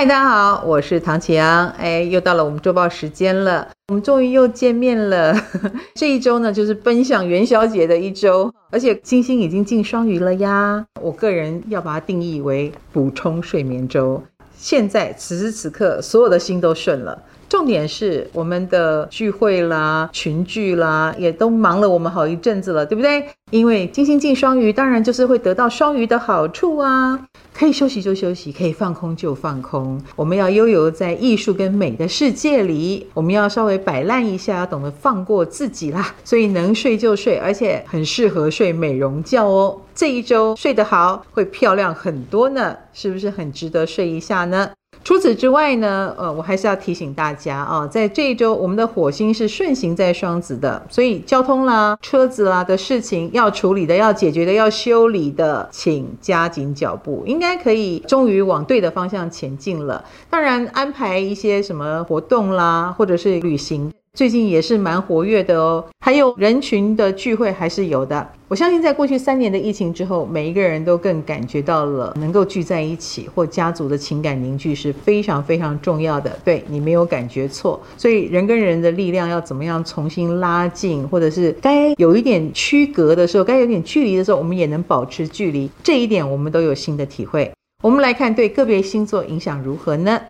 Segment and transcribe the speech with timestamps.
[0.00, 1.68] 嗨，大家好，我是唐启阳。
[1.72, 5.38] 哎，又到了我们周报时间了，我们终于又见面了。
[5.94, 10.82] 这一周呢，就是奔向元宵节的一周，而且金星已经进双鱼了呀。
[11.02, 14.22] 我个人要把它定义为补充睡眠周。
[14.56, 17.22] 现在此时此刻，所有的心都顺了。
[17.50, 23.26] 重点是我们的聚会啦、群聚啦，也都忙了我们好一阵子了，对不对？
[23.50, 30.00] 因为金星进双鱼，当然就是会得到双鱼的好处啊，可以休息就休息，可以放空就放空。
[30.14, 36.14] 我们要悠游在艺术跟美的世界里，我们要稍微摆烂一下，要懂得放过自己啦。
[36.22, 39.76] 所以能睡就睡，而且很适合睡美容觉哦。
[39.92, 44.70] 这一周睡得好，会漂亮很多呢，是不是很值得睡一下呢？
[45.02, 60.04] 除此之外呢，呃，我还是要提醒大家啊，在这一周，我们的火星是顺行在双子的，所以交通啦、车子啦的事情要处理的、要解决的、要修理的，请加紧脚步，应该可以终于往对的方向前进了。
[60.28, 63.92] 当然，安排一些什么活动啦，或者是旅行。
[64.18, 68.28] 最近也是蛮活跃的哦，还有人群的聚会还是有的。
[68.48, 76.36] 我相信在过去三年的疫情之后，每一个人都更感觉到了能够聚在一起或家族的情感凝聚是非常非常重要的。
[76.44, 85.70] 对，你没有感觉错，所以人跟人的力量要怎么样重新拉近，或者是该有一点区隔的时候，该有点距离的时候，我们也能保持距离。
[85.84, 87.50] 这一点我们都有新的体会。
[87.82, 90.20] 我们来看对个别星座影响如何呢？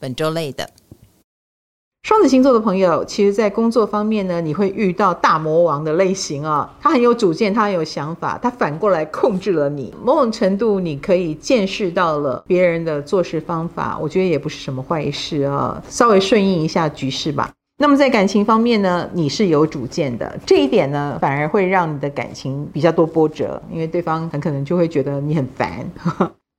[0.00, 0.70] 本周类的。
[2.04, 9.90] 双子星座的朋友，其实，在工作方面呢，你会遇到大魔王的类型啊、他很有主见，他很有想法，他反过来控制了你。
[10.04, 17.50] 某种程度，你可以见识到了别人的做事方法，我觉得也不是什么坏事啊、稍微顺应一下局势吧。
[17.78, 25.90] 那么在感情方面呢，你是有主见的，这一点呢，反而会让你的感情比较多波折，因为对方很可能就会觉得你很烦。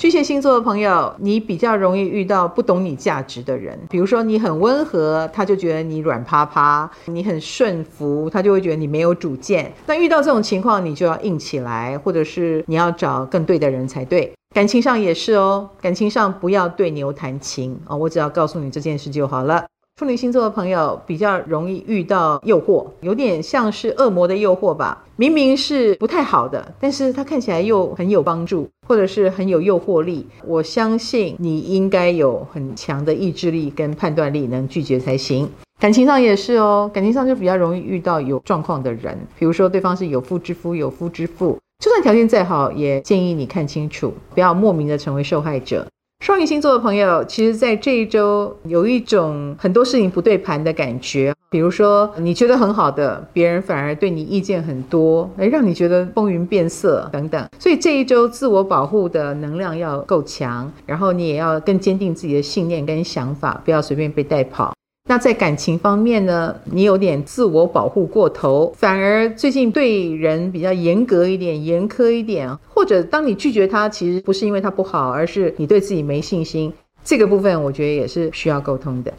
[0.00, 3.78] 巨蟹星座的朋友，你比较容易遇到不懂你价值的人。
[3.90, 9.70] 比如说，你很温和，他就觉得你软趴趴；你很顺服，他就会觉得你没有主见。
[9.84, 14.32] 那遇到这种情况，你就要硬起来，或者是你要找更对的人才对。
[14.54, 19.66] 感情上也是哦，感情上不要对牛弹琴哦，我只要告诉你这件事就好了。
[20.00, 25.04] 处女星座的朋友比较容易遇到诱惑，有点像是恶魔的诱惑吧。
[25.16, 30.26] 明明是不太好的，但是它看起来又很有帮助，或者是很有诱惑力。
[30.46, 35.46] 我相信你应该有很强的意志力跟判断力，能拒绝才行。
[35.78, 45.86] 感情上也是哦，感情上就比较容易遇到有状况的人，比如说对方是有妇之夫、有夫之妇，就算条件再好，也建议你看清楚，不要莫名的成为受害者。
[46.20, 51.34] 双鱼星座的朋友，其实，在这一周有一种很多事情不对盘的感觉。
[51.48, 57.48] 比如说，你觉得很好的，别人反而对你意见很多，哎让你觉得风云变色等等。
[57.58, 64.74] 所以这一周自我保护的能量要够强，然后你也要更坚定自己的信念跟想法，不要随便被带跑。
[65.10, 76.72] 那在感情方面呢，你有点自我保护过头，反而最近对人比较严格一点、严苛一点，或者当你拒绝他，其实不是因为他不好，而是你对自己没信心。
[77.02, 79.12] 这个部分我觉得也是需要沟通的。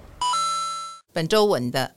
[1.11, 1.91] 本周稳的。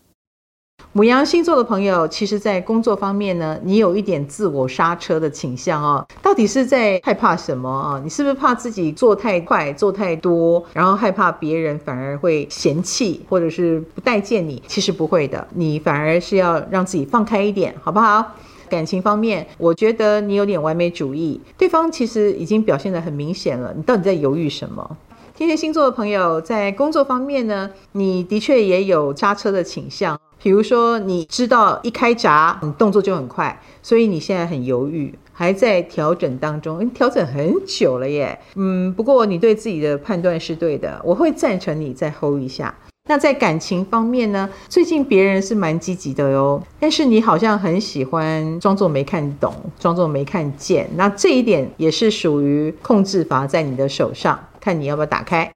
[0.96, 6.06] 母羊星座的朋友，其实，在工作方面呢，你有一点自我刹车的倾向哦。
[6.22, 8.00] 到底是在害怕什么啊？
[8.04, 14.62] 你是不是怕自己做太快、做太多，然后害怕别人反而会嫌弃或者是不待见你？
[14.68, 18.24] 其实不会的，你反而是要让自己放开一点，好不好？
[18.68, 24.96] 感情方面，我觉得你有点完美主义，对方其实已经表现得很明显了，你到底在犹豫什么？
[25.36, 30.16] 天蝎星座的朋友，在工作方面呢，你的确也有刹车的倾向。
[30.44, 38.38] 比如说，你知道一开闸，你动作就很快，所以你现在很犹豫，还在调整当中，调整很久了耶。
[38.54, 42.74] 嗯，不过你对自己的判断是对的，我会赞成你再 hold 一下。
[43.08, 55.50] 那在感情方面呢，最近别人是蛮积极的哟，但是你好像很喜欢装作没看懂，装作没看见，那这一点也是属于控制阀在你的手上，看你要不要打开。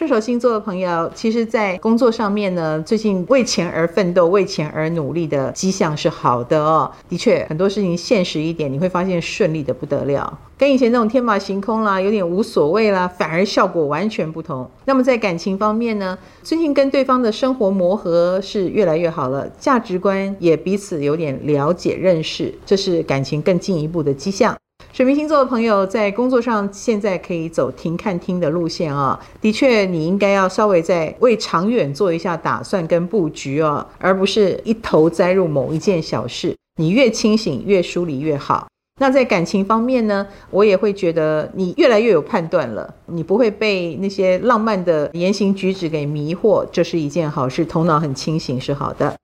[0.00, 6.90] 射手星座的朋友，其实，在工作上面呢，最近为钱而奋斗、为钱而努力的迹象是好的哦。
[7.06, 14.66] 的确，很多事情现实一点，你会发现顺利的不得了，跟以前那种天马行空啦、有点无所谓啦，反而效果完全不同。
[14.86, 24.56] 那么在感情方面呢，最近跟对方的生活磨合是越来越好了，价值观也彼此有点了解认识，这是感情更进一步的迹象。
[24.92, 36.56] 水瓶星座的朋友在工作上现在可以走停看听的路线啊，的确，你应该要稍微再为长远做一下打算跟布局哦，而不是一头栽入某一件小事。
[36.80, 38.66] 你越清醒，越梳理越好。
[39.00, 49.14] 那在感情方面呢，我也会觉得你越来越有判断了，你不会被那些浪漫的言行举止给迷惑，这是一件好事，头脑很清醒是好的。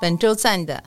[0.00, 0.82] 本周赞的。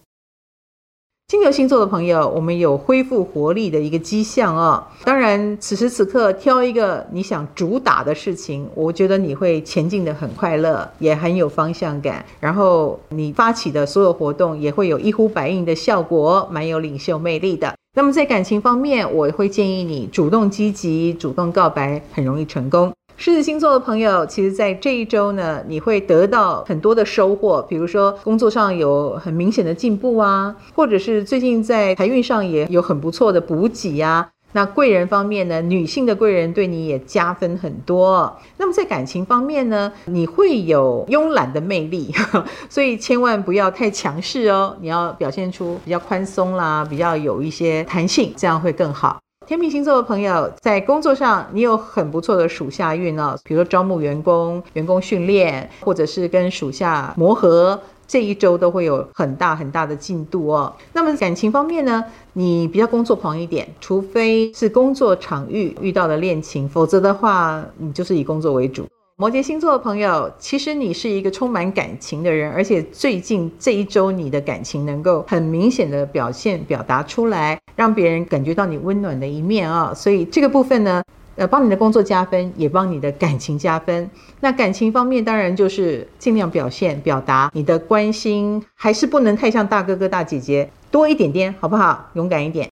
[1.31, 4.83] 金牛星座的朋友，我们有恢复活力的一个迹象哦。
[5.05, 12.25] 当然，此时此刻挑一个你想主打的事情，我觉得你会前进的很快乐，也很有方向感。
[12.41, 17.73] 然后你发起的所有活动也会有一呼百应的效果，蛮有领袖魅力的。
[17.95, 22.91] 那么在感情方面，我会建议你主动积极，主动告白，很容易成功。
[23.21, 34.27] 狮子星座的朋友，其实，在这一周呢，你会得到很多的收获，比如说工作上有很明显的进步啊，或者是最近在财运上也有很不错的补给呀。
[34.53, 38.35] 那贵人方面呢，女性的贵人对你也加分很多。
[38.57, 42.11] 那么在感情方面呢，你会有慵懒的魅力，
[42.71, 49.19] 所以千万不要太强势哦，你要表现出比较宽松啦，比较有一些弹性，这样会更好。
[49.51, 57.77] 天秤星座的朋友，在工作上你有很不错的属下运哦，比如说招募员工、员工训练，或者是跟属下磨合，
[58.07, 60.73] 这一周都会有很大很大的进度哦。
[60.93, 62.01] 那么感情方面呢，
[62.31, 68.87] 你比较工作狂一点，除非是工作场域遇到的恋情，否则的话，你就是以工作为主。
[69.17, 81.03] 摩羯星座的朋友，其实你是一个充满感情的人，而且最近这一周你的感情能够很明显的表现表达出来，让别人感觉到你温暖的一面啊、所以这个部分呢，
[81.35, 84.09] 呃，帮你的工作加分，也帮你的感情加分。
[84.39, 92.09] 那感情方面，当然就是尽量表现表达你的关心，还是不能太像大哥哥大姐姐，多一点点，好不好？
[92.13, 92.70] 勇敢一点。